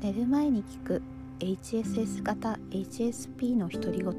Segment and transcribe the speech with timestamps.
[0.00, 1.02] 寝る前に聞く
[1.40, 4.14] HSS 型 HSP の独り言。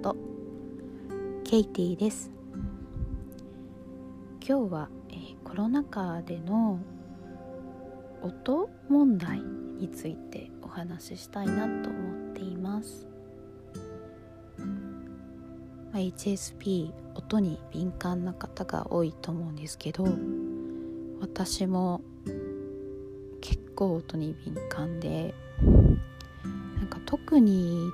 [1.43, 2.29] ケイティです。
[4.47, 6.79] 今日は、えー、コロナ禍での
[8.21, 13.07] 音問題についてお話ししたいなと思っています、
[14.59, 14.65] ま
[15.93, 20.05] あ、HSP 音に敏感な方が多いと思うんですけど
[21.19, 22.01] 私も
[23.41, 25.33] 結構音に敏感で
[27.11, 27.91] 特に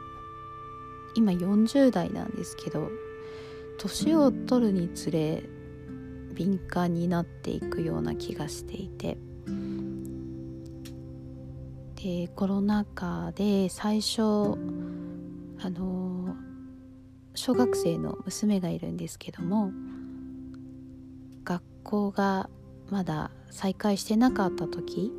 [1.16, 2.92] 今40代なんですけど
[3.80, 5.44] 年を取るにつれ
[6.36, 9.18] 敏感になっていくような気がしていて。
[11.96, 16.36] でコロナ禍で最初あの
[17.34, 19.72] 小学生の娘がいるんですけども
[21.44, 22.52] 学校が
[22.92, 25.12] まだ再開してなかった時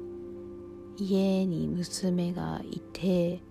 [0.97, 3.43] 家に娘がいて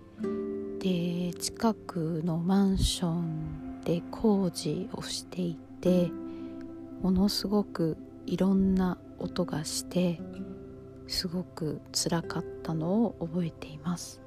[0.80, 6.10] で近くのマンションで工事をしていて
[7.02, 10.20] ものすごくいろんな音がして
[11.06, 14.20] すごくつらかったのを覚えています。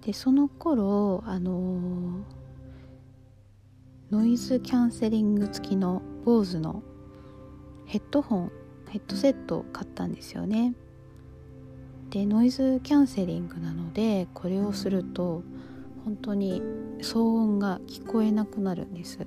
[0.00, 2.24] でその頃あの
[4.10, 6.82] ノイズキャンセリング付きの BOSE の
[7.86, 8.52] ヘッドホン
[8.88, 10.74] ヘッドセットを買ったんですよね。
[12.10, 15.42] でノイズキャンセリングなのでこれをすると
[16.04, 16.62] 本当に
[17.00, 19.18] 騒音が聞こえなくなるんです。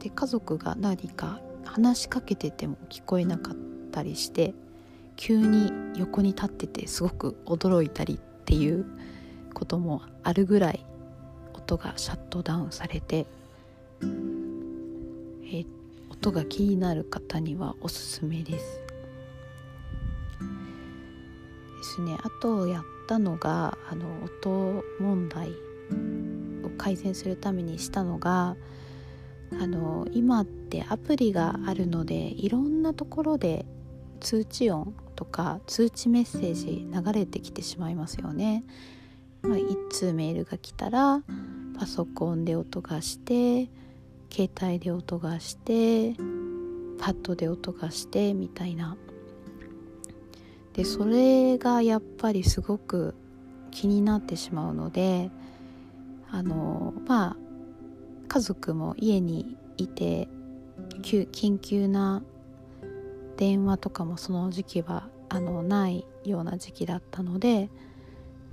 [0.00, 3.54] で家族が何か話しかけてても聞こえなかっ
[3.90, 4.54] たりして
[5.16, 8.84] 急に横に立っててすごく驚いたりっていう
[9.54, 10.84] こともあるぐらい
[11.54, 13.26] 音がシャットダウンされて
[14.02, 15.64] え
[16.10, 18.83] 音が気になる方にはおすすめです
[21.84, 25.50] ですねあとやったのがあの音問題
[26.64, 28.56] を改善するためにしたのが
[29.52, 33.66] あの今ってアプリがあるのでいろんなところで
[34.20, 38.64] 通知音とか通知メッセージ流れてきてしまいますよね。
[39.42, 41.22] まあ、1通メールが来たら
[41.78, 43.68] パソコンで音がして
[44.32, 46.14] 携帯で音がして
[46.98, 48.96] パッドで音がしてみたいな
[50.74, 53.14] でそれがやっぱりすごく
[53.70, 55.30] 気になってしまうので
[56.30, 57.36] あのまあ
[58.28, 60.28] 家族も家にいて
[61.00, 62.22] 緊急な
[63.36, 67.70] 電話とかもその時期はあのないような時期だったので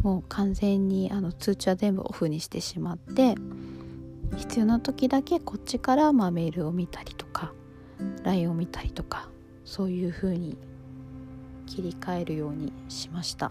[0.01, 3.35] もう完全にあの通知は全部オフにしてしまって
[4.37, 7.53] 必要な時だけこっちからまあメールを見たりとか
[8.23, 9.29] LINE を見たりとか
[9.65, 10.57] そういう風に
[11.71, 13.49] 切り替えるようにしました。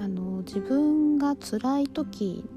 [0.00, 2.48] あの自分が辛い時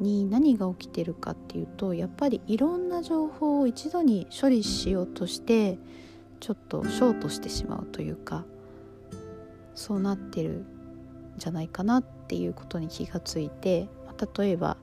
[0.00, 5.78] に何が起きてるかっていうとやっぱりいろんな情報を一度に処理しようとして
[6.40, 8.44] ちょっとショートしてしまうというか
[9.76, 10.66] そうなってるん
[11.38, 13.88] じゃないかなっていうことに気がついて
[14.36, 14.76] 例えば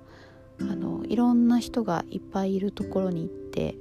[0.61, 3.75] あのいろんな人がいっぱいいるところに行って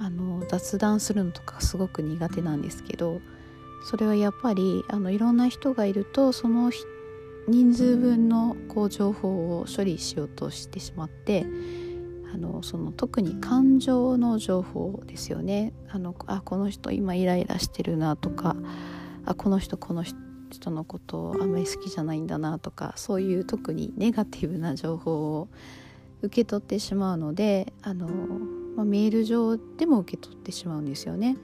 [0.00, 3.20] あの雑談するのとかすごく苦手なんですけど
[3.84, 6.70] それはやっぱりあのいろんな人がいるとその
[7.48, 11.46] 人数分のこう情報を処理しようとしてしまって
[12.32, 15.72] あのその特に感情の情報ですよね。
[15.88, 18.56] あのあこの人今イライラしてるなとか
[19.24, 25.48] あこの人この人のことあんまり好きじゃないんだなとかそういう特にネガティブな情報を
[26.22, 28.08] 受け取ってしまうのであの、
[28.76, 31.36] まあ、メール上でも受け取ってしまうんですよね。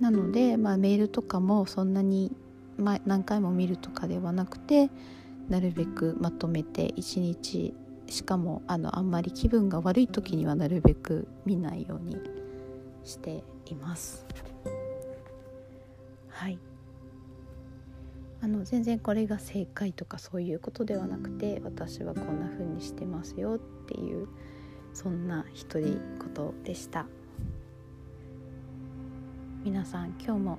[0.00, 2.34] なので、まあ、メールとかもそんなに
[2.78, 4.90] ま、何回も見るとかではなくて
[5.48, 7.74] なるべくまとめて1日
[8.08, 12.18] しかもあのあんまり気分が悪い時にはなるべく見ないように
[13.04, 14.26] しています。
[16.28, 16.58] はい
[18.40, 24.26] あの全然これが正解とかそういうことではなくて私はこんな風にしてますよっていう
[24.94, 25.98] そんな独り
[26.34, 27.06] 言でした。
[29.64, 30.58] 皆さん今日も